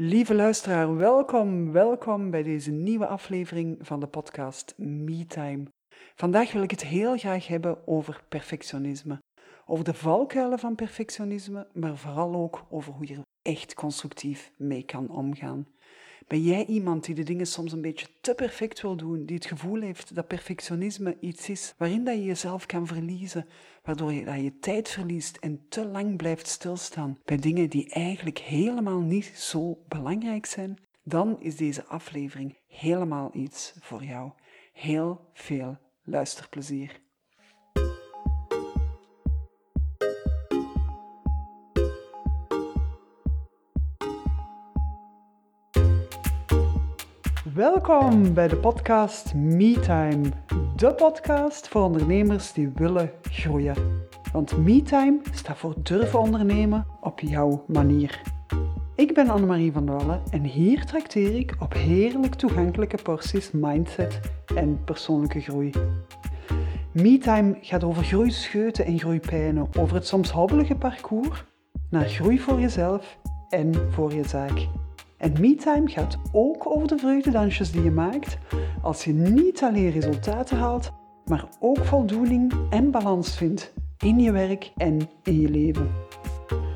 [0.00, 5.64] Lieve luisteraar, welkom, welkom bij deze nieuwe aflevering van de podcast MeTime.
[6.14, 9.18] Vandaag wil ik het heel graag hebben over perfectionisme.
[9.66, 14.82] Over de valkuilen van perfectionisme, maar vooral ook over hoe je er echt constructief mee
[14.82, 15.66] kan omgaan.
[16.26, 19.46] Ben jij iemand die de dingen soms een beetje te perfect wil doen, die het
[19.46, 23.46] gevoel heeft dat perfectionisme iets is waarin dat je jezelf kan verliezen,
[23.82, 28.38] waardoor je, dat je tijd verliest en te lang blijft stilstaan bij dingen die eigenlijk
[28.38, 30.78] helemaal niet zo belangrijk zijn?
[31.02, 34.32] Dan is deze aflevering helemaal iets voor jou.
[34.72, 37.00] Heel veel luisterplezier.
[47.58, 50.20] Welkom bij de podcast MeTime,
[50.76, 53.74] de podcast voor ondernemers die willen groeien.
[54.32, 58.22] Want MeTime staat voor durven ondernemen op jouw manier.
[58.94, 64.20] Ik ben Annemarie van Wallen en hier trakteer ik op heerlijk toegankelijke porties mindset
[64.54, 65.70] en persoonlijke groei.
[66.92, 71.44] MeTime gaat over groeischeuten en groeipijnen, over het soms hobbelige parcours
[71.90, 74.68] naar groei voor jezelf en voor je zaak.
[75.18, 78.38] En MeTime gaat ook over de vreugdedansjes die je maakt
[78.82, 80.92] als je niet alleen resultaten haalt,
[81.24, 85.90] maar ook voldoening en balans vindt in je werk en in je leven.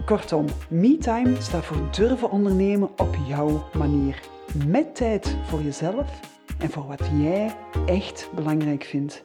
[0.05, 4.21] Kortom, MeTime staat voor durven ondernemen op jouw manier.
[4.67, 6.21] Met tijd voor jezelf
[6.59, 7.55] en voor wat jij
[7.87, 9.23] echt belangrijk vindt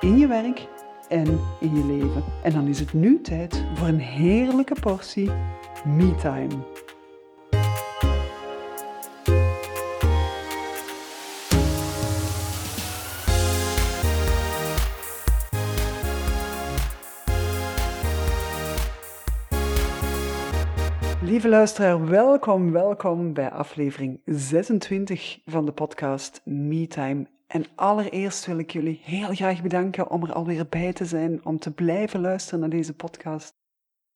[0.00, 0.68] in je werk
[1.08, 2.24] en in je leven.
[2.42, 5.30] En dan is het nu tijd voor een heerlijke portie
[5.84, 6.69] MeTime.
[21.30, 27.26] Lieve luisteraar, welkom, welkom bij aflevering 26 van de podcast MeTime.
[27.46, 31.58] En allereerst wil ik jullie heel graag bedanken om er alweer bij te zijn, om
[31.58, 33.54] te blijven luisteren naar deze podcast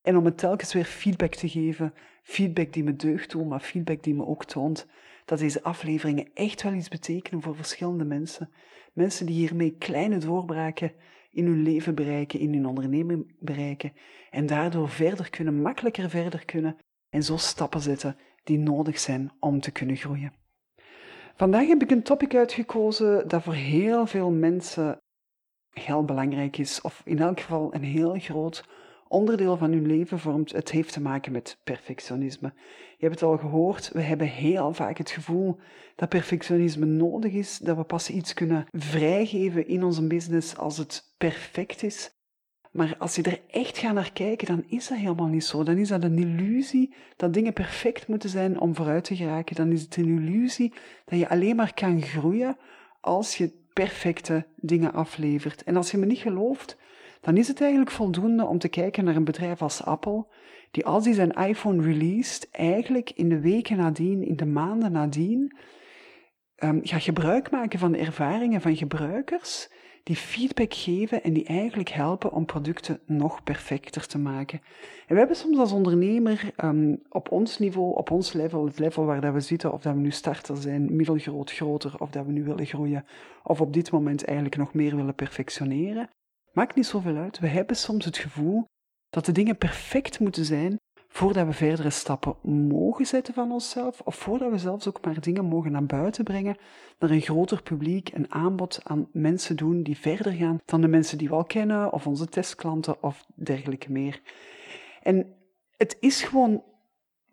[0.03, 1.94] en om me telkens weer feedback te geven.
[2.22, 4.87] Feedback die me deugd doet, maar feedback die me ook toont
[5.25, 8.50] dat deze afleveringen echt wel iets betekenen voor verschillende mensen.
[8.93, 10.93] Mensen die hiermee kleine doorbraken
[11.31, 13.93] in hun leven bereiken, in hun onderneming bereiken
[14.31, 16.77] en daardoor verder kunnen, makkelijker verder kunnen
[17.14, 20.32] en zo stappen zetten die nodig zijn om te kunnen groeien.
[21.36, 24.98] Vandaag heb ik een topic uitgekozen dat voor heel veel mensen
[25.70, 28.64] heel belangrijk is, of in elk geval een heel groot
[29.08, 30.52] onderdeel van hun leven vormt.
[30.52, 32.52] Het heeft te maken met perfectionisme.
[32.97, 35.58] Je hebt het al gehoord, we hebben heel vaak het gevoel
[35.96, 41.14] dat perfectionisme nodig is, dat we pas iets kunnen vrijgeven in onze business als het
[41.19, 42.13] perfect is.
[42.75, 45.62] Maar als je er echt gaat naar kijken, dan is dat helemaal niet zo.
[45.62, 49.57] Dan is dat een illusie dat dingen perfect moeten zijn om vooruit te geraken.
[49.57, 50.73] Dan is het een illusie
[51.05, 52.57] dat je alleen maar kan groeien
[53.01, 55.65] als je perfecte dingen aflevert.
[55.65, 56.77] En als je me niet gelooft,
[57.21, 60.27] dan is het eigenlijk voldoende om te kijken naar een bedrijf als Apple,
[60.71, 65.56] die als hij zijn iPhone released, eigenlijk in de weken nadien, in de maanden nadien,
[66.59, 69.69] um, gaat gebruik maken van de ervaringen van gebruikers
[70.04, 74.60] die feedback geven en die eigenlijk helpen om producten nog perfecter te maken.
[75.06, 79.04] En we hebben soms als ondernemer um, op ons niveau, op ons level, het level
[79.04, 82.32] waar dat we zitten, of dat we nu starter zijn, middelgroot, groter, of dat we
[82.32, 83.06] nu willen groeien,
[83.43, 86.10] of op dit moment eigenlijk nog meer willen perfectioneren,
[86.53, 87.38] maakt niet zoveel uit.
[87.38, 88.64] We hebben soms het gevoel
[89.09, 90.78] dat de dingen perfect moeten zijn
[91.14, 92.36] voordat we verdere stappen
[92.69, 96.56] mogen zetten van onszelf, of voordat we zelfs ook maar dingen mogen naar buiten brengen,
[96.98, 101.19] naar een groter publiek, een aanbod aan mensen doen die verder gaan dan de mensen
[101.19, 104.20] die we al kennen, of onze testklanten, of dergelijke meer.
[105.02, 105.34] En
[105.76, 106.62] het is gewoon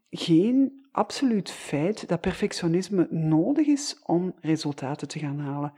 [0.10, 5.74] geen absoluut feit dat perfectionisme nodig is om resultaten te gaan halen.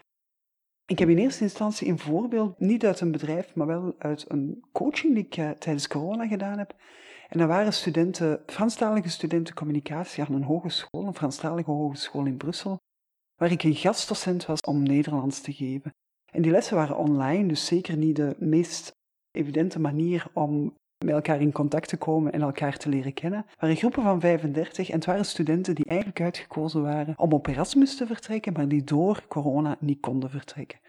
[0.85, 4.63] Ik heb in eerste instantie een voorbeeld, niet uit een bedrijf, maar wel uit een
[4.71, 6.75] coaching die ik uh, tijdens corona gedaan heb.
[7.33, 12.77] En dat waren studenten, Franstalige studenten communicatie aan een hogeschool, een Franstalige hogeschool in Brussel,
[13.35, 15.93] waar ik een gastdocent was om Nederlands te geven.
[16.31, 18.91] En die lessen waren online, dus zeker niet de meest
[19.31, 20.73] evidente manier om
[21.05, 23.45] met elkaar in contact te komen en elkaar te leren kennen.
[23.49, 27.47] Het waren groepen van 35 en het waren studenten die eigenlijk uitgekozen waren om op
[27.47, 30.79] Erasmus te vertrekken, maar die door corona niet konden vertrekken.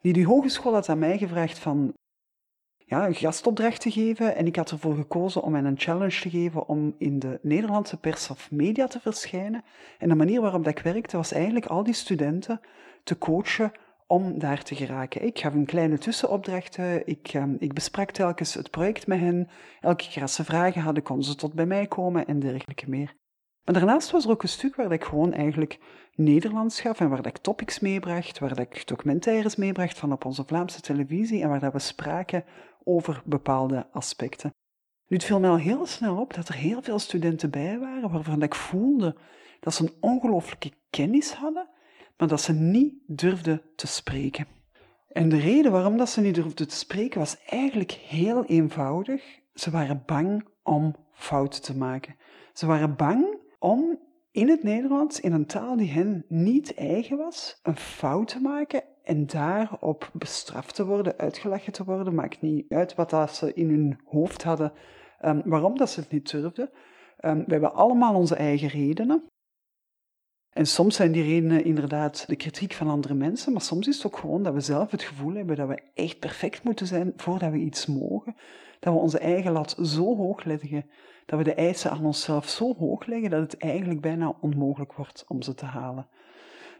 [0.00, 1.94] Die, die hogeschool had aan mij gevraagd van
[2.92, 6.30] ja, een gastopdracht te geven en ik had ervoor gekozen om hen een challenge te
[6.30, 9.64] geven om in de Nederlandse pers of media te verschijnen.
[9.98, 12.60] En de manier waarop dat ik werkte was eigenlijk al die studenten
[13.04, 13.72] te coachen
[14.06, 15.26] om daar te geraken.
[15.26, 19.48] Ik gaf een kleine tussenopdrachten, ik, ehm, ik besprak telkens het project met hen.
[19.80, 23.14] Elke keer als ze vragen hadden, konden ze tot bij mij komen en dergelijke meer.
[23.64, 25.78] Maar daarnaast was er ook een stuk waar ik gewoon eigenlijk
[26.14, 30.80] Nederlands gaf en waar ik topics meebracht, waar ik documentaires meebracht van op onze Vlaamse
[30.80, 32.44] televisie en waar we spraken
[32.84, 34.54] over bepaalde aspecten.
[35.06, 38.10] Nu, het viel mij al heel snel op dat er heel veel studenten bij waren
[38.10, 39.16] waarvan ik voelde
[39.60, 41.68] dat ze een ongelooflijke kennis hadden,
[42.16, 44.46] maar dat ze niet durfden te spreken.
[45.08, 49.40] En de reden waarom dat ze niet durfden te spreken was eigenlijk heel eenvoudig.
[49.54, 52.16] Ze waren bang om fouten te maken.
[52.52, 53.98] Ze waren bang om
[54.30, 58.82] in het Nederlands, in een taal die hen niet eigen was, een fout te maken
[59.02, 62.14] en daarop bestraft te worden, uitgelachen te worden.
[62.14, 64.72] Maakt niet uit wat dat ze in hun hoofd hadden,
[65.24, 66.70] um, waarom dat ze het niet durfden.
[67.20, 69.24] Um, we hebben allemaal onze eigen redenen.
[70.50, 74.06] En soms zijn die redenen inderdaad de kritiek van andere mensen, maar soms is het
[74.06, 77.50] ook gewoon dat we zelf het gevoel hebben dat we echt perfect moeten zijn voordat
[77.50, 78.36] we iets mogen.
[78.80, 80.90] Dat we onze eigen lat zo hoog leggen,
[81.26, 85.24] dat we de eisen aan onszelf zo hoog leggen dat het eigenlijk bijna onmogelijk wordt
[85.28, 86.08] om ze te halen.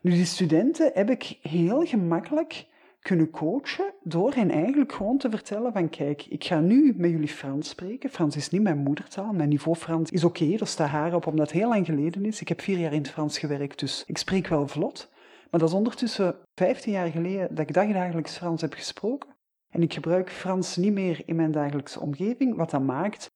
[0.03, 2.67] Nu, die studenten heb ik heel gemakkelijk
[3.01, 7.29] kunnen coachen door hen eigenlijk gewoon te vertellen van kijk, ik ga nu met jullie
[7.29, 8.11] Frans spreken.
[8.11, 9.33] Frans is niet mijn moedertaal.
[9.33, 12.25] Mijn niveau Frans is oké, okay, er staat haar op omdat het heel lang geleden
[12.25, 12.41] is.
[12.41, 15.11] Ik heb vier jaar in het Frans gewerkt, dus ik spreek wel vlot.
[15.51, 19.31] Maar dat is ondertussen 15 jaar geleden dat ik dagelijks Frans heb gesproken.
[19.71, 23.31] En ik gebruik Frans niet meer in mijn dagelijkse omgeving, wat dat maakt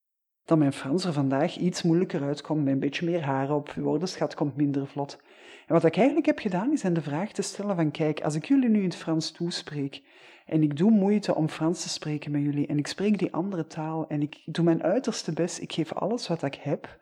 [0.45, 4.35] dat mijn Frans er vandaag iets moeilijker uitkomt, met een beetje meer haar op, woordenschat
[4.35, 5.19] komt minder vlot.
[5.67, 8.35] En wat ik eigenlijk heb gedaan, is aan de vraag te stellen van, kijk, als
[8.35, 10.03] ik jullie nu in het Frans toespreek,
[10.47, 13.67] en ik doe moeite om Frans te spreken met jullie, en ik spreek die andere
[13.67, 16.99] taal, en ik doe mijn uiterste best, ik geef alles wat ik heb,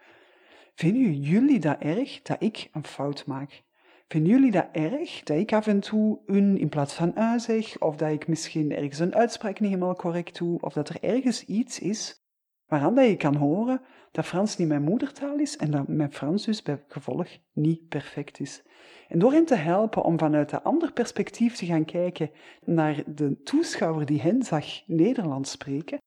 [0.75, 3.63] vinden jullie dat erg dat ik een fout maak?
[4.09, 7.79] Vinden jullie dat erg dat ik af en toe een in plaats van u zeg,
[7.79, 11.45] of dat ik misschien ergens een uitspraak niet helemaal correct doe, of dat er ergens
[11.45, 12.23] iets is
[12.67, 13.81] waaraan dat je kan horen
[14.15, 18.41] dat Frans niet mijn moedertaal is en dat mijn Frans dus bij gevolg niet perfect
[18.41, 18.63] is.
[19.09, 22.31] En door hen te helpen om vanuit een ander perspectief te gaan kijken
[22.65, 25.99] naar de toeschouwer die hen zag Nederlands spreken,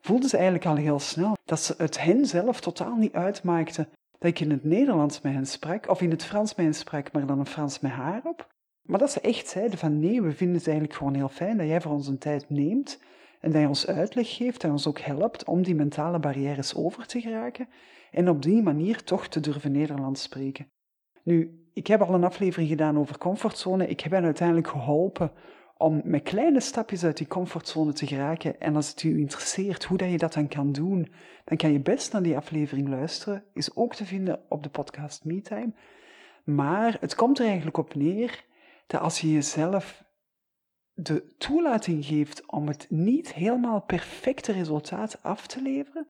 [0.00, 4.30] voelden ze eigenlijk al heel snel dat ze het hen zelf totaal niet uitmaakte dat
[4.30, 7.26] ik in het Nederlands met hen sprak, of in het Frans met hen sprak, maar
[7.26, 8.48] dan een Frans met haar op.
[8.82, 11.66] Maar dat ze echt zeiden van nee, we vinden het eigenlijk gewoon heel fijn dat
[11.66, 12.98] jij voor ons een tijd neemt
[13.40, 17.06] en dat je ons uitleg geeft en ons ook helpt om die mentale barrières over
[17.06, 17.68] te geraken
[18.10, 20.70] en op die manier toch te durven Nederlands spreken.
[21.22, 23.86] Nu, ik heb al een aflevering gedaan over comfortzone.
[23.86, 25.32] Ik heb hen uiteindelijk geholpen
[25.76, 28.60] om met kleine stapjes uit die comfortzone te geraken.
[28.60, 31.12] En als het u interesseert hoe dat je dat dan kan doen,
[31.44, 33.44] dan kan je best naar die aflevering luisteren.
[33.52, 35.72] Is ook te vinden op de podcast MeTime.
[36.44, 38.44] Maar het komt er eigenlijk op neer
[38.86, 40.04] dat als je jezelf
[41.00, 46.08] de toelating geeft om het niet helemaal perfecte resultaat af te leveren,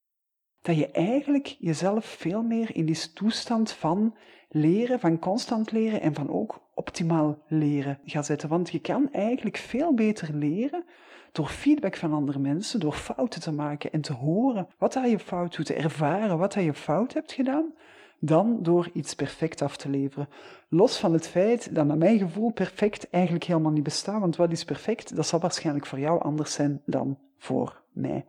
[0.62, 4.16] dat je eigenlijk jezelf veel meer in die toestand van
[4.48, 8.48] leren, van constant leren en van ook optimaal leren gaat zetten.
[8.48, 10.84] Want je kan eigenlijk veel beter leren
[11.32, 15.18] door feedback van andere mensen, door fouten te maken en te horen wat dat je
[15.18, 17.72] fout doet, te ervaren wat dat je fout hebt gedaan,
[18.20, 20.28] dan door iets perfect af te leveren.
[20.68, 24.52] Los van het feit dat naar mijn gevoel perfect eigenlijk helemaal niet bestaat, want wat
[24.52, 28.24] is perfect, dat zal waarschijnlijk voor jou anders zijn dan voor mij.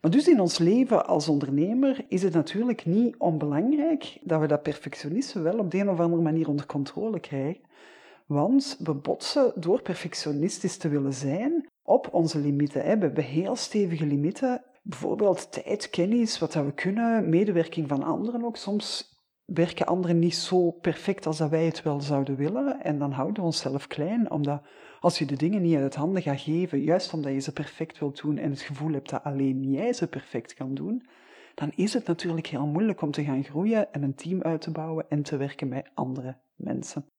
[0.00, 4.62] Maar dus in ons leven als ondernemer is het natuurlijk niet onbelangrijk dat we dat
[4.62, 7.60] perfectionisme wel op de een of andere manier onder controle krijgen.
[8.26, 12.82] Want we botsen door perfectionistisch te willen zijn op onze limieten.
[12.82, 18.44] We hebben heel stevige limieten bijvoorbeeld tijd, kennis, wat dat we kunnen, medewerking van anderen
[18.44, 18.56] ook.
[18.56, 19.10] Soms
[19.44, 22.82] werken anderen niet zo perfect als dat wij het wel zouden willen.
[22.82, 24.62] En dan houden we onszelf klein, omdat
[25.00, 28.20] als je de dingen niet uit handen gaat geven, juist omdat je ze perfect wilt
[28.20, 31.06] doen en het gevoel hebt dat alleen jij ze perfect kan doen,
[31.54, 34.70] dan is het natuurlijk heel moeilijk om te gaan groeien en een team uit te
[34.70, 37.11] bouwen en te werken met andere mensen.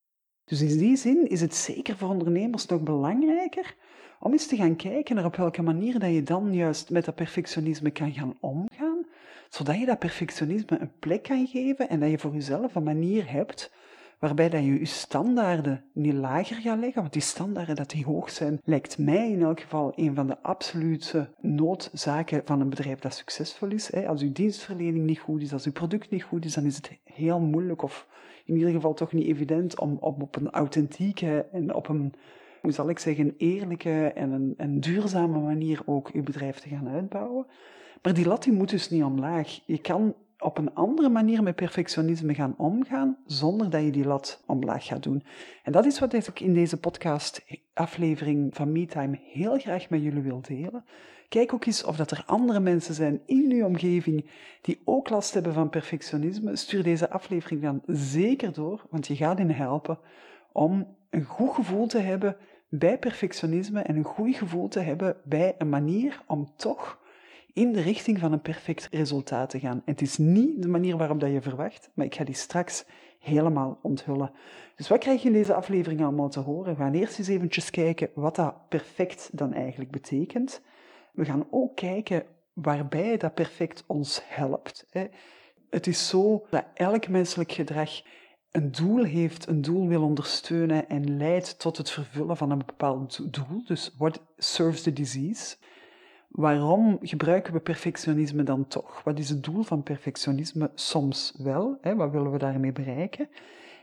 [0.45, 3.75] Dus in die zin is het zeker voor ondernemers nog belangrijker
[4.19, 7.15] om eens te gaan kijken naar op welke manier dat je dan juist met dat
[7.15, 9.05] perfectionisme kan gaan omgaan,
[9.49, 13.31] zodat je dat perfectionisme een plek kan geven en dat je voor jezelf een manier
[13.31, 13.71] hebt
[14.23, 18.29] waarbij dat je je standaarden niet lager gaat leggen, want die standaarden dat die hoog
[18.29, 23.13] zijn, lijkt mij in elk geval een van de absolute noodzaken van een bedrijf dat
[23.13, 23.93] succesvol is.
[23.93, 26.91] Als uw dienstverlening niet goed is, als uw product niet goed is, dan is het
[27.03, 28.07] heel moeilijk of
[28.45, 32.13] in ieder geval toch niet evident om, op een authentieke en op een
[32.63, 37.45] hoe zal ik zeggen, eerlijke en een, duurzame manier ook je bedrijf te gaan uitbouwen.
[38.01, 39.59] Maar die lat die moet dus niet omlaag.
[39.65, 44.43] Je kan op een andere manier met perfectionisme gaan omgaan, zonder dat je die lat
[44.45, 45.23] omlaag gaat doen.
[45.63, 50.41] En dat is wat ik in deze podcast-aflevering van MeTime heel graag met jullie wil
[50.41, 50.85] delen.
[51.29, 54.29] Kijk ook eens of dat er andere mensen zijn in uw omgeving
[54.61, 56.55] die ook last hebben van perfectionisme.
[56.55, 59.99] Stuur deze aflevering dan zeker door, want je gaat hen helpen
[60.51, 62.37] om een goed gevoel te hebben
[62.69, 67.01] bij perfectionisme en een goed gevoel te hebben bij een manier om toch
[67.53, 69.81] in de richting van een perfect resultaat te gaan.
[69.85, 72.85] het is niet de manier waarop dat je verwacht, maar ik ga die straks
[73.19, 74.31] helemaal onthullen.
[74.75, 76.75] Dus wat krijg je in deze aflevering allemaal te horen?
[76.75, 80.61] We gaan eerst eens eventjes kijken wat dat perfect dan eigenlijk betekent.
[81.13, 84.85] We gaan ook kijken waarbij dat perfect ons helpt.
[85.69, 88.01] Het is zo dat elk menselijk gedrag
[88.51, 93.33] een doel heeft, een doel wil ondersteunen en leidt tot het vervullen van een bepaald
[93.33, 93.63] doel.
[93.65, 95.55] Dus what serves the disease?
[96.33, 99.03] Waarom gebruiken we perfectionisme dan toch?
[99.03, 100.71] Wat is het doel van perfectionisme?
[100.75, 101.77] Soms wel.
[101.81, 101.95] Hè?
[101.95, 103.29] Wat willen we daarmee bereiken?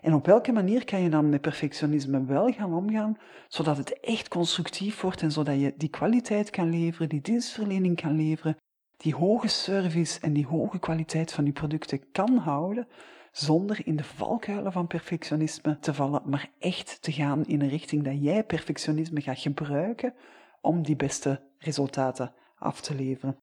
[0.02, 4.28] En op welke manier kan je dan met perfectionisme wel gaan omgaan, zodat het echt
[4.28, 8.56] constructief wordt en zodat je die kwaliteit kan leveren, die dienstverlening kan leveren,
[8.96, 12.88] die hoge service en die hoge kwaliteit van je producten kan houden,
[13.32, 18.04] zonder in de valkuilen van perfectionisme te vallen, maar echt te gaan in een richting
[18.04, 20.14] dat jij perfectionisme gaat gebruiken
[20.60, 23.38] om die beste resultaten af te leveren.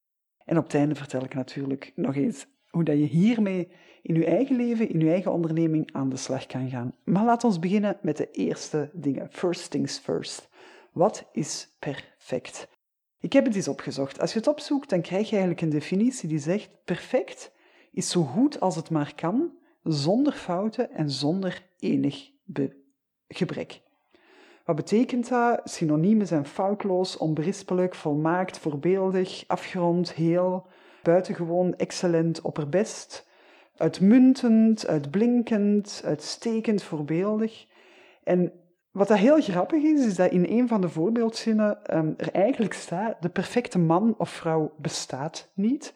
[0.46, 3.72] En op het einde vertel ik natuurlijk nog eens hoe dat je hiermee
[4.02, 6.96] in je eigen leven, in je eigen onderneming aan de slag kan gaan.
[7.04, 9.28] Maar laten we beginnen met de eerste dingen.
[9.32, 10.50] First things first.
[10.92, 12.68] Wat is perfect?
[13.20, 14.20] Ik heb het eens opgezocht.
[14.20, 17.52] Als je het opzoekt, dan krijg je eigenlijk een definitie die zegt: perfect
[17.92, 19.52] is zo goed als het maar kan,
[19.84, 22.32] zonder fouten en zonder enig
[23.28, 23.82] gebrek.
[24.68, 25.62] Wat betekent dat?
[25.64, 30.66] Synoniemen zijn foutloos, onberispelijk, volmaakt, voorbeeldig, afgerond, heel,
[31.04, 33.28] buitengewoon, excellent, opperbest,
[33.78, 37.66] uitmuntend, uitblinkend, uitstekend, voorbeeldig.
[38.24, 38.52] En
[38.92, 42.74] wat dat heel grappig is, is dat in een van de voorbeeldzinnen um, er eigenlijk
[42.74, 45.94] staat: de perfecte man of vrouw bestaat niet.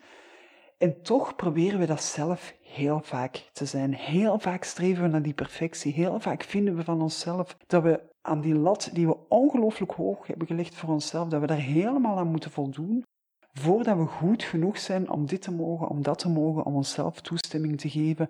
[0.77, 3.93] En toch proberen we dat zelf heel vaak te zijn.
[3.93, 5.93] Heel vaak streven we naar die perfectie.
[5.93, 10.27] Heel vaak vinden we van onszelf dat we aan die lat die we ongelooflijk hoog
[10.27, 13.03] hebben gelegd voor onszelf, dat we daar helemaal aan moeten voldoen,
[13.53, 17.21] voordat we goed genoeg zijn om dit te mogen, om dat te mogen, om onszelf
[17.21, 18.29] toestemming te geven,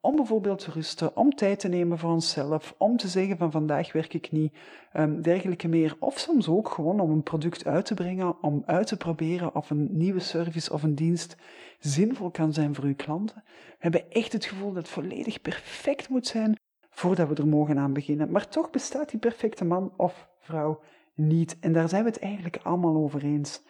[0.00, 3.92] om bijvoorbeeld te rusten, om tijd te nemen voor onszelf, om te zeggen van vandaag
[3.92, 4.54] werk ik niet,
[4.92, 5.96] um, dergelijke meer.
[5.98, 9.70] Of soms ook gewoon om een product uit te brengen, om uit te proberen of
[9.70, 11.36] een nieuwe service of een dienst
[11.78, 13.42] zinvol kan zijn voor uw klanten.
[13.46, 16.54] We hebben echt het gevoel dat het volledig perfect moet zijn
[16.94, 18.30] voordat we er mogen aan beginnen.
[18.30, 20.80] Maar toch bestaat die perfecte man of vrouw
[21.14, 21.56] niet.
[21.60, 23.62] En daar zijn we het eigenlijk allemaal over eens.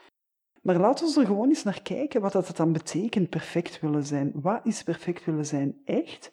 [0.62, 4.33] Maar laten we er gewoon eens naar kijken wat dat dan betekent perfect willen zijn.
[4.35, 6.31] Wat is perfect willen zijn echt?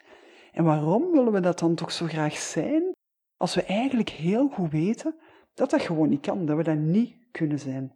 [0.51, 2.91] En waarom willen we dat dan toch zo graag zijn,
[3.37, 5.15] als we eigenlijk heel goed weten
[5.53, 7.93] dat dat gewoon niet kan, dat we dat niet kunnen zijn?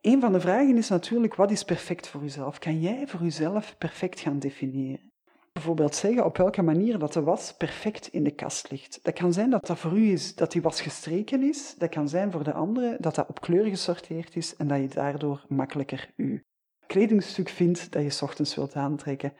[0.00, 2.58] Een van de vragen is natuurlijk, wat is perfect voor jezelf?
[2.58, 5.10] Kan jij voor jezelf perfect gaan definiëren?
[5.58, 9.00] Bijvoorbeeld zeggen op welke manier dat de was perfect in de kast ligt.
[9.02, 11.74] Dat kan zijn dat dat voor u is dat die was gestreken is.
[11.78, 14.88] Dat kan zijn voor de andere dat dat op kleur gesorteerd is en dat je
[14.88, 16.38] daardoor makkelijker uw
[16.86, 19.32] kledingstuk vindt dat je ochtends wilt aantrekken.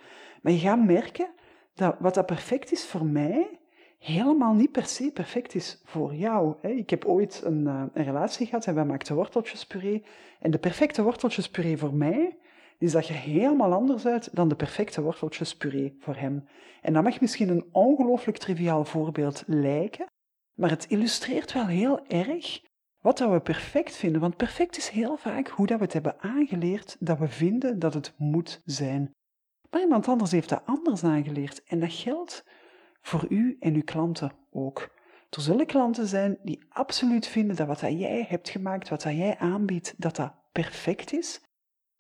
[0.43, 1.31] Maar je gaat merken
[1.75, 3.59] dat wat dat perfect is voor mij,
[3.99, 6.55] helemaal niet per se perfect is voor jou.
[6.61, 10.05] Ik heb ooit een, eh, een relatie gehad en wij maakten worteltjespuree.
[10.41, 12.37] En de perfecte worteltjespuree voor mij
[12.79, 16.49] die zag er helemaal anders uit dan de perfecte worteltjespuree voor hem.
[16.83, 20.07] En dat mag misschien een ongelooflijk triviaal voorbeeld lijken,
[20.55, 22.61] maar het illustreert wel heel erg
[23.01, 24.21] wat dat we perfect vinden.
[24.21, 27.95] Want perfect is heel vaak hoe dat we het hebben aangeleerd dat we vinden dat
[27.95, 29.11] het moet zijn.
[29.71, 32.45] Maar iemand anders heeft dat anders aangeleerd en dat geldt
[33.01, 34.97] voor u en uw klanten ook.
[35.31, 39.17] Er zullen klanten zijn die absoluut vinden dat wat dat jij hebt gemaakt, wat dat
[39.17, 41.41] jij aanbiedt, dat dat perfect is.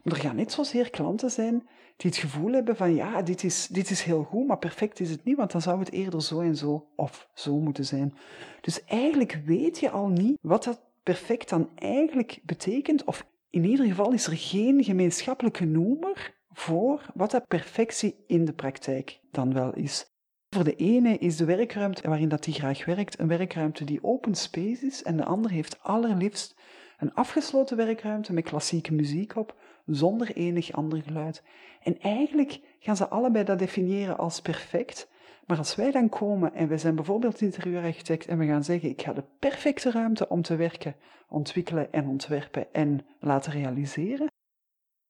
[0.02, 3.90] Er gaan net zozeer klanten zijn die het gevoel hebben van ja, dit is, dit
[3.90, 6.56] is heel goed, maar perfect is het niet, want dan zou het eerder zo en
[6.56, 8.14] zo of zo moeten zijn.
[8.60, 13.86] Dus eigenlijk weet je al niet wat dat perfect dan eigenlijk betekent, of in ieder
[13.86, 19.74] geval is er geen gemeenschappelijke noemer voor wat dat perfectie in de praktijk dan wel
[19.74, 20.06] is.
[20.50, 24.34] Voor de ene is de werkruimte waarin dat die graag werkt een werkruimte die open
[24.34, 26.56] space is en de ander heeft allerliefst
[26.98, 29.54] een afgesloten werkruimte met klassieke muziek op,
[29.90, 31.42] zonder enig ander geluid.
[31.82, 35.08] En eigenlijk gaan ze allebei dat definiëren als perfect.
[35.46, 39.02] Maar als wij dan komen en wij zijn bijvoorbeeld interieurarchitect en we gaan zeggen: Ik
[39.02, 40.96] ga de perfecte ruimte om te werken
[41.28, 44.26] ontwikkelen en ontwerpen en laten realiseren,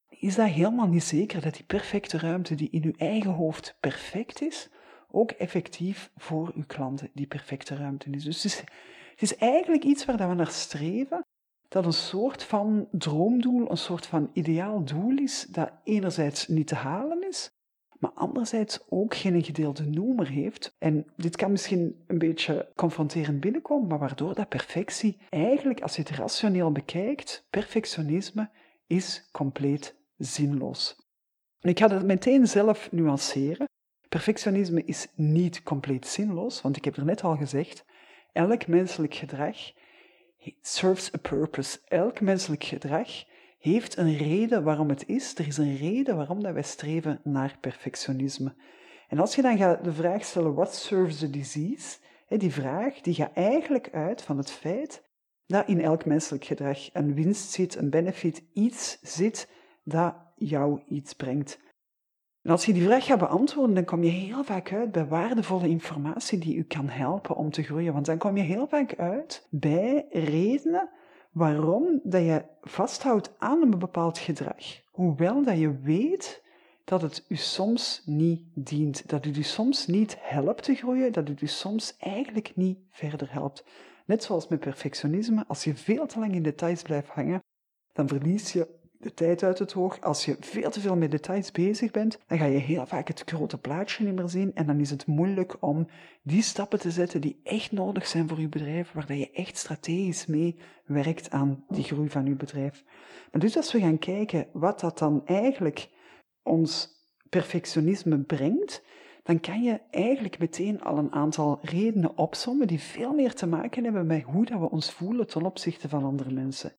[0.09, 4.41] is dat helemaal niet zeker dat die perfecte ruimte die in uw eigen hoofd perfect
[4.41, 4.69] is,
[5.11, 8.23] ook effectief voor uw klanten die perfecte ruimte is.
[8.23, 8.59] Dus het is,
[9.11, 11.25] het is eigenlijk iets waar we naar streven,
[11.69, 16.75] dat een soort van droomdoel, een soort van ideaal doel is, dat enerzijds niet te
[16.75, 17.49] halen is,
[17.99, 20.75] maar anderzijds ook geen gedeelde noemer heeft.
[20.77, 26.01] En dit kan misschien een beetje confronterend binnenkomen, maar waardoor dat perfectie eigenlijk, als je
[26.01, 28.49] het rationeel bekijkt, perfectionisme
[28.87, 30.95] is compleet zinloos.
[31.61, 33.67] ik ga het meteen zelf nuanceren.
[34.09, 37.85] Perfectionisme is niet compleet zinloos, want ik heb er net al gezegd,
[38.31, 39.57] elk menselijk gedrag
[40.61, 41.79] serves a purpose.
[41.87, 43.09] Elk menselijk gedrag
[43.59, 45.37] heeft een reden waarom het is.
[45.37, 48.53] Er is een reden waarom dat wij streven naar perfectionisme.
[49.07, 51.97] En als je dan gaat de vraag stellen, what serves the disease?
[52.27, 55.03] Die vraag die gaat eigenlijk uit van het feit
[55.45, 59.49] dat in elk menselijk gedrag een winst zit, een benefit, iets zit
[59.83, 61.59] dat jou iets brengt.
[62.41, 65.67] En als je die vraag gaat beantwoorden, dan kom je heel vaak uit bij waardevolle
[65.67, 67.93] informatie die u kan helpen om te groeien.
[67.93, 70.89] Want dan kom je heel vaak uit bij redenen
[71.31, 76.43] waarom dat je vasthoudt aan een bepaald gedrag, hoewel dat je weet
[76.83, 81.27] dat het u soms niet dient, dat het u soms niet helpt te groeien, dat
[81.27, 83.65] het u soms eigenlijk niet verder helpt.
[84.05, 87.43] Net zoals met perfectionisme, als je veel te lang in details blijft hangen,
[87.93, 90.01] dan verlies je de tijd uit het oog.
[90.01, 93.23] Als je veel te veel met details bezig bent, dan ga je heel vaak het
[93.25, 95.87] grote plaatje niet meer zien en dan is het moeilijk om
[96.23, 100.25] die stappen te zetten die echt nodig zijn voor je bedrijf, waar je echt strategisch
[100.25, 102.83] mee werkt aan die groei van je bedrijf.
[103.31, 105.89] Maar dus als we gaan kijken wat dat dan eigenlijk
[106.43, 106.89] ons
[107.29, 108.83] perfectionisme brengt,
[109.23, 113.83] dan kan je eigenlijk meteen al een aantal redenen opsommen die veel meer te maken
[113.83, 116.73] hebben met hoe dat we ons voelen ten opzichte van andere mensen.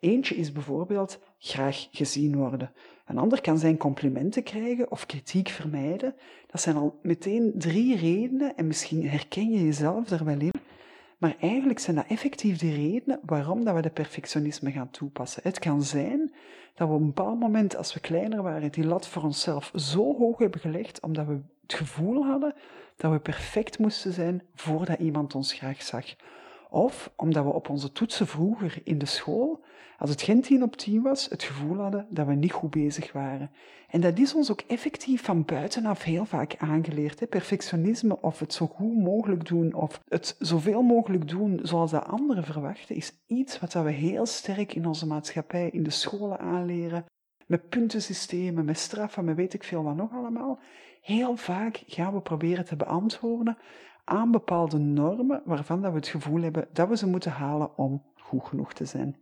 [0.00, 2.72] Eentje is bijvoorbeeld graag gezien worden.
[3.06, 6.14] Een ander kan zijn complimenten krijgen of kritiek vermijden.
[6.46, 10.52] Dat zijn al meteen drie redenen en misschien herken je jezelf er wel in.
[11.18, 15.42] Maar eigenlijk zijn dat effectief de redenen waarom dat we de perfectionisme gaan toepassen.
[15.42, 16.32] Het kan zijn
[16.74, 20.16] dat we op een bepaald moment, als we kleiner waren, die lat voor onszelf zo
[20.16, 22.54] hoog hebben gelegd, omdat we het gevoel hadden
[22.96, 26.06] dat we perfect moesten zijn voordat iemand ons graag zag.
[26.70, 29.64] Of omdat we op onze toetsen vroeger in de school,
[29.98, 33.12] als het geen 10 op 10 was, het gevoel hadden dat we niet goed bezig
[33.12, 33.50] waren.
[33.88, 37.20] En dat is ons ook effectief van buitenaf heel vaak aangeleerd.
[37.20, 37.26] Hè?
[37.26, 42.44] Perfectionisme of het zo goed mogelijk doen of het zoveel mogelijk doen zoals de anderen
[42.44, 47.04] verwachten, is iets wat we heel sterk in onze maatschappij, in de scholen aanleren.
[47.46, 50.58] Met puntensystemen, met straffen, met weet ik veel wat nog allemaal.
[51.00, 53.58] Heel vaak gaan we proberen te beantwoorden
[54.04, 58.02] aan bepaalde normen waarvan dat we het gevoel hebben dat we ze moeten halen om
[58.14, 59.16] goed genoeg te zijn.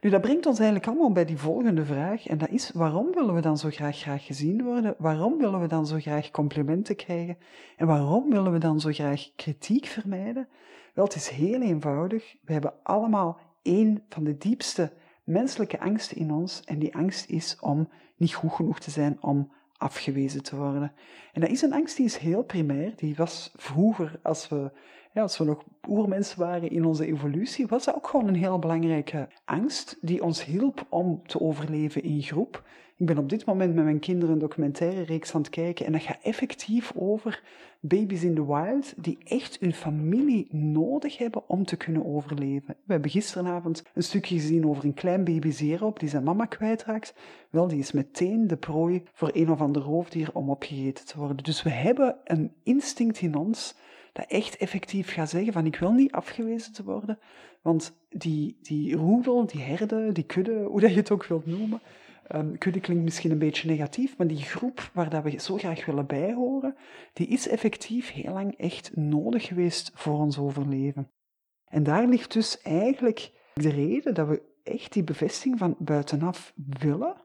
[0.00, 3.34] Nu, dat brengt ons eigenlijk allemaal bij die volgende vraag, en dat is waarom willen
[3.34, 4.94] we dan zo graag, graag gezien worden?
[4.98, 7.36] Waarom willen we dan zo graag complimenten krijgen?
[7.76, 10.48] En waarom willen we dan zo graag kritiek vermijden?
[10.94, 12.36] Wel, het is heel eenvoudig.
[12.42, 14.92] We hebben allemaal één van de diepste
[15.24, 19.52] menselijke angsten in ons, en die angst is om niet goed genoeg te zijn, om
[19.78, 20.92] afgewezen te worden.
[21.32, 22.92] En dat is een angst die is heel primair.
[22.96, 24.70] Die was vroeger, als we,
[25.14, 28.58] ja, als we nog oermensen waren in onze evolutie, was dat ook gewoon een heel
[28.58, 32.62] belangrijke angst die ons hielp om te overleven in groep.
[32.96, 35.92] Ik ben op dit moment met mijn kinderen een documentaire reeks aan het kijken en
[35.92, 37.42] dat gaat effectief over
[37.80, 42.76] baby's in the wild die echt hun familie nodig hebben om te kunnen overleven.
[42.84, 47.14] We hebben gisteravond een stukje gezien over een klein baby zeeroop die zijn mama kwijtraakt.
[47.50, 51.44] Wel, die is meteen de prooi voor een of ander roofdier om opgegeten te worden.
[51.44, 53.76] Dus we hebben een instinct in ons
[54.14, 57.18] dat echt effectief gaat zeggen van ik wil niet afgewezen te worden,
[57.62, 61.80] want die, die roedel, die herde, die kudde, hoe dat je het ook wilt noemen,
[62.32, 65.86] Um, kudde klinkt misschien een beetje negatief, maar die groep waar dat we zo graag
[65.86, 66.76] willen bijhoren,
[67.12, 71.10] die is effectief heel lang echt nodig geweest voor ons overleven.
[71.64, 77.16] En daar ligt dus eigenlijk de reden dat we echt die bevestiging van buitenaf willen.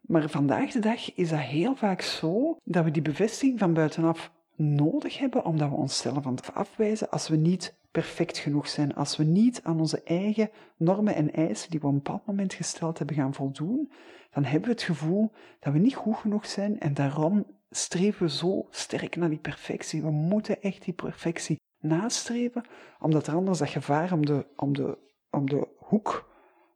[0.00, 4.32] Maar vandaag de dag is dat heel vaak zo dat we die bevestiging van buitenaf
[4.56, 8.94] nodig hebben, omdat we onszelf aan het afwijzen als we niet perfect genoeg zijn.
[8.94, 12.54] Als we niet aan onze eigen normen en eisen die we op een bepaald moment
[12.54, 13.90] gesteld hebben gaan voldoen,
[14.30, 18.32] dan hebben we het gevoel dat we niet goed genoeg zijn en daarom streven we
[18.32, 20.02] zo sterk naar die perfectie.
[20.02, 22.64] We moeten echt die perfectie nastreven,
[22.98, 24.98] omdat er anders dat gevaar om de, om de,
[25.30, 26.30] om de hoek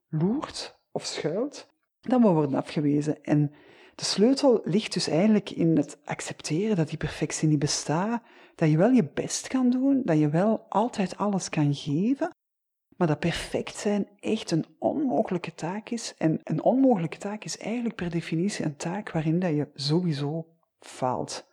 [0.09, 1.69] loert of schuilt,
[2.01, 3.23] dan we worden afgewezen.
[3.23, 3.53] En
[4.01, 8.23] de sleutel ligt dus eigenlijk in het accepteren dat die perfectie niet bestaat,
[8.55, 12.31] dat je wel je best kan doen, dat je wel altijd alles kan geven,
[12.97, 16.15] maar dat perfect zijn echt een onmogelijke taak is.
[16.19, 20.47] En een onmogelijke taak is eigenlijk per definitie een taak waarin dat je sowieso
[20.79, 21.49] faalt.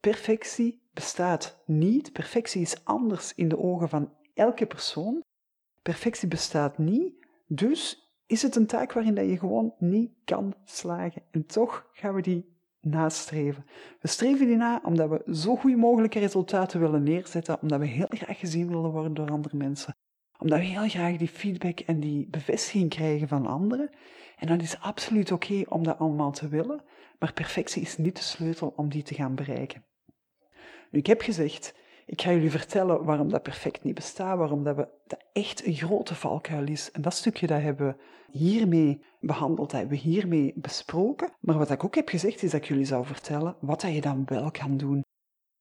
[0.00, 2.12] perfectie bestaat niet.
[2.12, 5.22] Perfectie is anders in de ogen van elke persoon.
[5.82, 7.26] Perfectie bestaat niet.
[7.46, 11.22] Dus is het een taak waarin dat je gewoon niet kan slagen.
[11.30, 13.64] En toch gaan we die nastreven.
[14.00, 18.06] We streven die na omdat we zo goed mogelijke resultaten willen neerzetten, omdat we heel
[18.08, 19.96] graag gezien willen worden door andere mensen,
[20.38, 23.90] omdat we heel graag die feedback en die bevestiging krijgen van anderen.
[24.36, 26.82] En dat is absoluut oké om dat allemaal te willen,
[27.18, 29.84] maar perfectie is niet de sleutel om die te gaan bereiken.
[30.90, 31.74] Nu, ik heb gezegd,
[32.08, 35.74] ik ga jullie vertellen waarom dat perfect niet bestaat, waarom dat, we, dat echt een
[35.74, 36.90] grote valkuil is.
[36.90, 37.94] En dat stukje dat hebben we
[38.38, 41.32] hiermee behandeld, dat hebben we hiermee besproken.
[41.40, 44.00] Maar wat ik ook heb gezegd is dat ik jullie zou vertellen wat dat je
[44.00, 45.04] dan wel kan doen.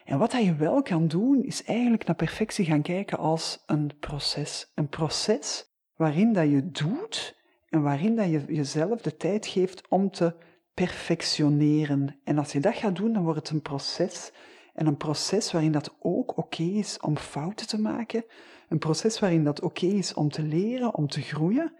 [0.03, 3.91] En wat dat je wel kan doen, is eigenlijk naar perfectie gaan kijken als een
[3.99, 4.71] proces.
[4.75, 10.11] Een proces waarin dat je doet en waarin dat je jezelf de tijd geeft om
[10.11, 10.35] te
[10.73, 12.19] perfectioneren.
[12.23, 14.31] En als je dat gaat doen, dan wordt het een proces
[14.77, 18.25] en een proces waarin dat ook oké is om fouten te maken.
[18.69, 21.73] Een proces waarin dat oké is om te leren, om te groeien.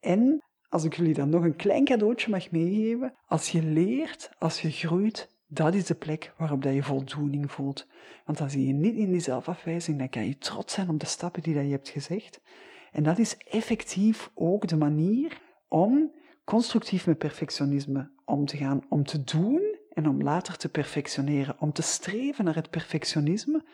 [0.00, 4.60] En als ik jullie dan nog een klein cadeautje mag meegeven, als je leert, als
[4.60, 7.86] je groeit, dat is de plek waarop dat je voldoening voelt.
[8.24, 11.06] Want dan zie je niet in die zelfafwijzing, dan kan je trots zijn op de
[11.06, 12.40] stappen die dat je hebt gezegd.
[12.92, 16.12] En dat is effectief ook de manier om
[16.44, 19.67] constructief met perfectionisme om te gaan, om te doen
[19.98, 23.64] en om later te perfectioneren, om te streven naar het perfectionisme,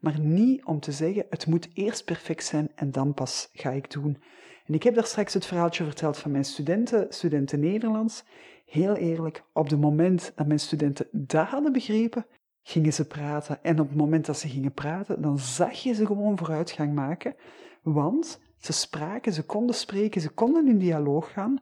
[0.00, 3.90] maar niet om te zeggen, het moet eerst perfect zijn en dan pas ga ik
[3.90, 4.22] doen.
[4.66, 8.24] En ik heb daar straks het verhaaltje verteld van mijn studenten, studenten Nederlands.
[8.66, 12.26] Heel eerlijk, op het moment dat mijn studenten dat hadden begrepen,
[12.62, 13.62] gingen ze praten.
[13.62, 17.34] En op het moment dat ze gingen praten, dan zag je ze gewoon vooruitgang maken.
[17.82, 21.60] Want ze spraken, ze konden spreken, ze konden in dialoog gaan.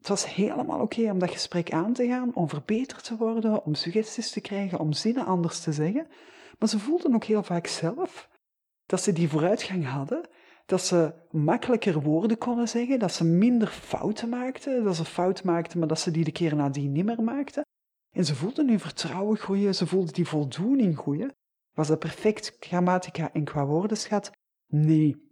[0.00, 3.74] Het was helemaal oké om dat gesprek aan te gaan, om verbeterd te worden, om
[3.74, 6.06] suggesties te krijgen, om zinnen anders te zeggen.
[6.58, 8.28] Maar ze voelden ook heel vaak zelf
[8.86, 10.28] dat ze die vooruitgang hadden,
[10.66, 15.78] dat ze makkelijker woorden konden zeggen, dat ze minder fouten maakten, dat ze fout maakten,
[15.78, 17.64] maar dat ze die de keer nadien niet meer maakten.
[18.10, 21.34] En ze voelden hun vertrouwen groeien, ze voelden die voldoening groeien.
[21.74, 24.30] Was dat perfect grammatica en qua woordenschat?
[24.66, 25.29] Nee.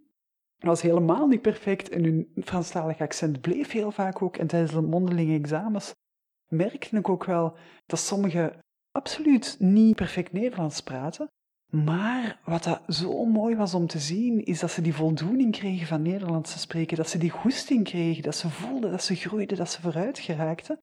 [0.59, 4.37] Was helemaal niet perfect en hun Franstalig accent bleef heel vaak ook.
[4.37, 5.95] En tijdens de mondelinge examens
[6.49, 8.53] merkte ik ook wel dat sommigen
[8.91, 11.29] absoluut niet perfect Nederlands praten.
[11.71, 15.87] Maar wat dat zo mooi was om te zien, is dat ze die voldoening kregen
[15.87, 16.97] van Nederlands te spreken.
[16.97, 20.79] Dat ze die goesting kregen, dat ze voelden, dat ze groeiden, dat ze vooruit geraakten.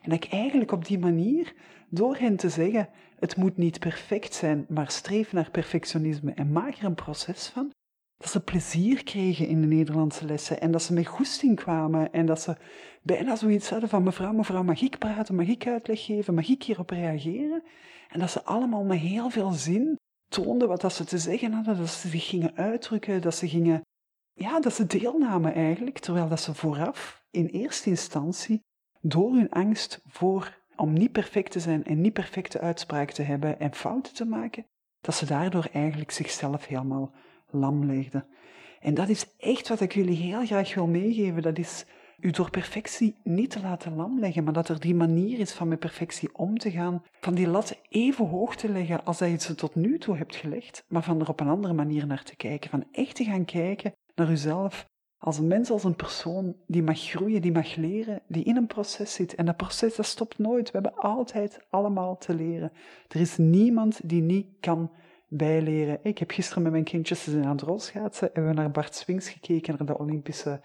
[0.00, 1.54] En dat ik eigenlijk op die manier,
[1.88, 6.74] door hen te zeggen, het moet niet perfect zijn, maar streef naar perfectionisme en maak
[6.74, 7.70] er een proces van,
[8.18, 12.26] dat ze plezier kregen in de Nederlandse lessen en dat ze met goesting kwamen en
[12.26, 12.56] dat ze
[13.02, 16.62] bijna zoiets hadden van mevrouw, mevrouw, mag ik praten, mag ik uitleg geven, mag ik
[16.62, 17.62] hierop reageren?
[18.08, 19.96] En dat ze allemaal met heel veel zin
[20.28, 23.82] toonden wat dat ze te zeggen hadden, dat ze zich gingen uitdrukken, dat ze gingen,
[24.32, 28.60] ja, dat ze deelnamen eigenlijk, terwijl dat ze vooraf in eerste instantie
[29.00, 33.60] door hun angst voor om niet perfect te zijn en niet perfecte uitspraak te hebben
[33.60, 34.66] en fouten te maken,
[35.00, 37.14] dat ze daardoor eigenlijk zichzelf helemaal
[37.50, 38.24] lam legde.
[38.80, 41.42] En dat is echt wat ik jullie heel graag wil meegeven.
[41.42, 41.86] Dat is
[42.20, 45.68] u door perfectie niet te laten lam leggen, maar dat er die manier is van
[45.68, 49.38] met perfectie om te gaan, van die lat even hoog te leggen als dat je
[49.38, 52.36] ze tot nu toe hebt gelegd, maar van er op een andere manier naar te
[52.36, 52.70] kijken.
[52.70, 54.86] Van echt te gaan kijken naar uzelf
[55.18, 58.66] als een mens, als een persoon die mag groeien, die mag leren, die in een
[58.66, 59.34] proces zit.
[59.34, 60.70] En dat proces dat stopt nooit.
[60.70, 62.72] We hebben altijd allemaal te leren.
[63.08, 64.90] Er is niemand die niet kan
[65.28, 65.98] bijleren.
[66.02, 69.28] Ik heb gisteren met mijn kindjes ze aan het rolschaatsen en we naar Bart Swings
[69.28, 70.60] gekeken, naar de Olympische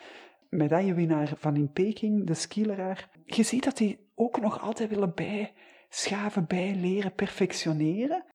[0.50, 3.10] medaillewinnaar van in Peking, de skileraar.
[3.26, 8.26] Je ziet dat die ook nog altijd willen bijschaven, bijleren, perfectioneren.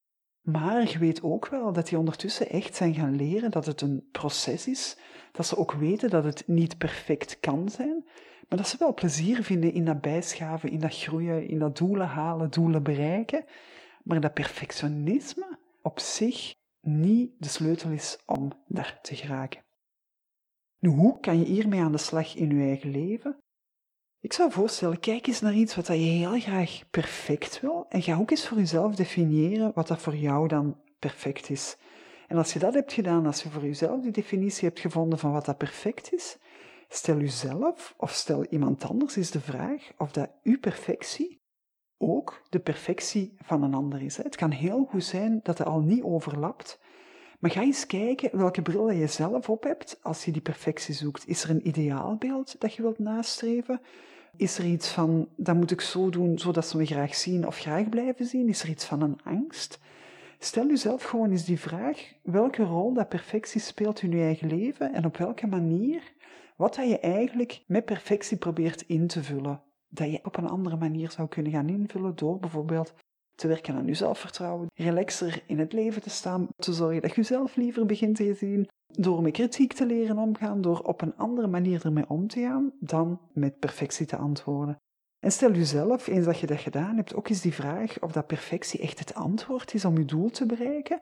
[0.43, 4.09] Maar je weet ook wel dat die ondertussen echt zijn gaan leren dat het een
[4.13, 4.99] proces is.
[5.33, 8.05] Dat ze ook weten dat het niet perfect kan zijn.
[8.49, 12.07] Maar dat ze wel plezier vinden in dat bijschaven, in dat groeien, in dat doelen
[12.07, 13.45] halen, doelen bereiken.
[14.03, 15.48] Maar dat perfectionisme,
[15.83, 19.65] op zich niet de sleutel is om daar te geraken.
[20.79, 23.39] Nu, hoe kan je hiermee aan de slag in je eigen leven?
[24.21, 28.17] Ik zou voorstellen, kijk eens naar iets wat je heel graag perfect wil en ga
[28.17, 31.77] ook eens voor jezelf definiëren wat dat voor jou dan perfect is.
[32.27, 35.33] En als je dat hebt gedaan, als je voor jezelf die definitie hebt gevonden van
[35.33, 36.37] wat dat perfect is,
[36.89, 41.38] stel jezelf of stel iemand anders eens de vraag of dat uw perfectie
[41.99, 44.17] ook de perfectie van een ander is.
[44.17, 46.79] Het kan heel goed zijn dat het al niet overlapt,
[47.39, 51.29] Maar ga eens kijken welke bril je zelf op hebt als je die perfectie zoekt.
[51.29, 53.81] Is er een ideaalbeeld dat je wilt nastreven?
[54.37, 57.59] Is er iets van, dat moet ik zo doen zodat ze me graag zien of
[57.59, 58.49] graag blijven zien?
[58.49, 59.79] Is er iets van een angst?
[60.39, 64.93] Stel jezelf gewoon eens die vraag, welke rol dat perfectie speelt in je eigen leven
[64.95, 66.03] en op welke manier,
[66.57, 69.63] wat dat je eigenlijk met perfectie probeert in te vullen.
[69.89, 72.95] Dat je op een andere manier zou kunnen gaan invullen door bijvoorbeeld
[73.35, 77.17] te werken aan je zelfvertrouwen, relaxer in het leven te staan, te zorgen dat je
[77.17, 81.47] jezelf liever begint te zien, door met kritiek te leren omgaan, door op een andere
[81.47, 84.77] manier ermee om te gaan dan met perfectie te antwoorden.
[85.21, 88.27] En stel jezelf, eens dat je dat gedaan hebt, ook eens die vraag of dat
[88.27, 91.01] perfectie echt het antwoord is om je doel te bereiken.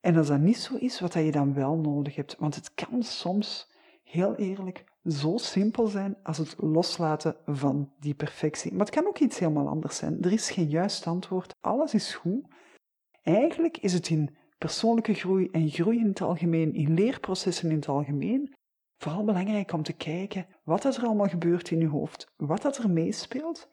[0.00, 2.36] En als dat niet zo is, wat dat je dan wel nodig hebt.
[2.38, 3.70] Want het kan soms,
[4.04, 8.70] heel eerlijk, zo simpel zijn als het loslaten van die perfectie.
[8.70, 10.22] Maar het kan ook iets helemaal anders zijn.
[10.22, 11.54] Er is geen juist antwoord.
[11.60, 12.44] Alles is goed.
[13.22, 17.88] Eigenlijk is het in persoonlijke groei en groei in het algemeen, in leerprocessen in het
[17.88, 18.54] algemeen,
[18.96, 22.90] vooral belangrijk om te kijken wat er allemaal gebeurt in je hoofd, wat dat er
[22.90, 23.68] meespeelt.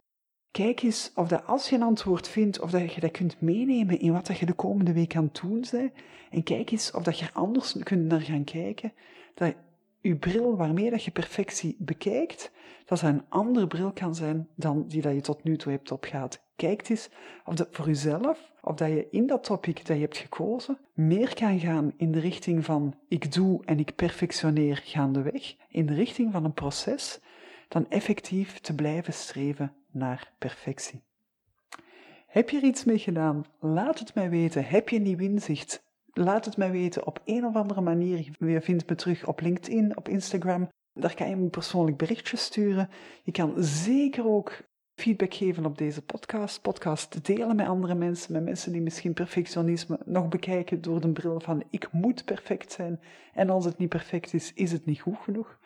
[0.51, 3.99] Kijk eens of dat als je een antwoord vindt, of dat je dat kunt meenemen
[3.99, 5.91] in wat dat je de komende week aan het doen bent.
[6.29, 8.93] En kijk eens of dat je anders kunt naar gaan kijken.
[9.33, 9.55] Dat
[10.07, 12.51] je bril waarmee dat je perfectie bekijkt,
[12.85, 15.91] dat dat een andere bril kan zijn dan die dat je tot nu toe hebt
[15.91, 16.43] opgehaald.
[16.55, 17.09] Kijk eens
[17.45, 21.33] of dat voor jezelf, of dat je in dat topic dat je hebt gekozen, meer
[21.33, 26.31] kan gaan in de richting van ik doe en ik perfectioneer gaandeweg, in de richting
[26.31, 27.19] van een proces,
[27.67, 31.01] dan effectief te blijven streven naar perfectie.
[32.27, 33.45] Heb je er iets mee gedaan?
[33.59, 34.65] Laat het mij weten.
[34.65, 35.83] Heb je een nieuw inzicht?
[36.17, 38.31] Laat het mij weten op een of andere manier.
[38.39, 40.69] Je vindt me terug op LinkedIn, op Instagram.
[40.93, 42.89] Daar kan je me persoonlijk berichtje sturen.
[43.23, 44.61] Je kan zeker ook
[44.95, 46.61] feedback geven op deze podcast.
[46.61, 51.39] Podcast delen met andere mensen, met mensen die misschien perfectionisme nog bekijken door de bril
[51.39, 52.99] van ik moet perfect zijn.
[53.33, 55.59] En als het niet perfect is, is het niet goed genoeg.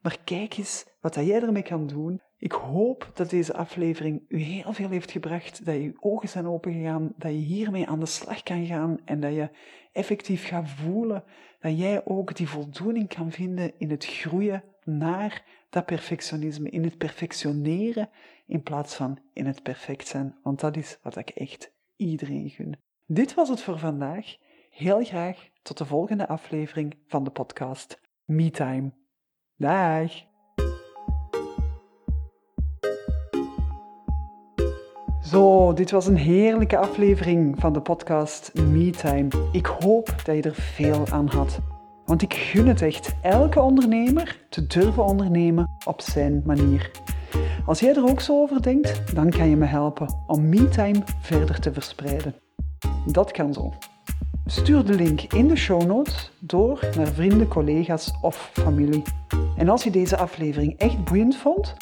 [0.00, 2.20] Maar kijk eens wat jij ermee kan doen.
[2.38, 7.12] Ik hoop dat deze aflevering u heel veel heeft gebracht, dat je ogen zijn opengegaan,
[7.16, 9.50] dat je hiermee aan de slag kan gaan en dat je
[9.92, 11.24] effectief gaat voelen
[11.60, 16.98] dat jij ook die voldoening kan vinden in het groeien naar dat perfectionisme, in het
[16.98, 18.08] perfectioneren
[18.46, 22.76] in plaats van in het perfect zijn, want dat is wat ik echt iedereen gun.
[23.06, 24.36] Dit was het voor vandaag.
[24.70, 28.92] Heel graag tot de volgende aflevering van de podcast MeTime.
[29.58, 30.10] Dag!
[35.22, 39.28] Zo, dit was een heerlijke aflevering van de podcast MeTime.
[39.52, 41.60] Ik hoop dat je er veel aan had.
[42.04, 46.90] Want ik gun het echt elke ondernemer te durven ondernemen op zijn manier.
[47.66, 51.60] Als jij er ook zo over denkt, dan kan je me helpen om MeTime verder
[51.60, 52.34] te verspreiden.
[53.06, 53.72] Dat kan zo.
[54.50, 59.02] Stuur de link in de show notes door naar vrienden, collega's of familie.
[59.56, 61.74] En als je deze aflevering echt boeiend vond,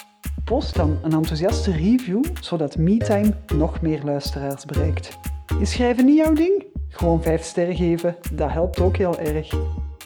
[0.45, 5.19] post dan een enthousiaste review zodat MeTime nog meer luisteraars bereikt.
[5.61, 6.65] Is schrijven niet jouw ding?
[6.89, 9.55] Gewoon 5 sterren geven, dat helpt ook heel erg.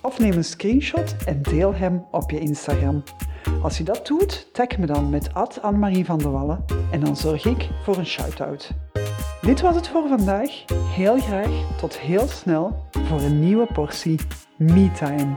[0.02, 3.02] Of neem een screenshot en deel hem op je Instagram.
[3.62, 5.30] Als je dat doet, tag me dan met
[5.62, 8.70] Annemarie van der Wallen en dan zorg ik voor een shout-out.
[9.40, 10.64] Dit was het voor vandaag.
[10.94, 14.20] Heel graag tot heel snel voor een nieuwe portie
[14.56, 15.36] MeTime.